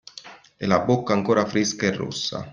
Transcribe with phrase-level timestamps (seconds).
[0.57, 2.49] E la bocca ancora fresca e rossa.